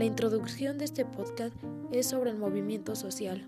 La 0.00 0.06
introducción 0.06 0.78
de 0.78 0.86
este 0.86 1.04
podcast 1.04 1.54
es 1.92 2.06
sobre 2.06 2.30
el 2.30 2.38
movimiento 2.38 2.96
social. 2.96 3.46